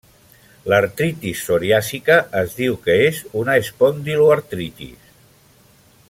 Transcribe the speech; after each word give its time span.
L'artritis 0.71 1.41
psoriàsica 1.43 2.17
es 2.41 2.55
diu 2.61 2.79
que 2.87 2.95
és 3.11 3.19
una 3.45 3.59
espondiloartritis. 3.65 5.09